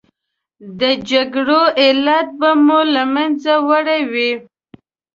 [0.79, 4.31] د جګړو علت به مو له منځه وړی وي.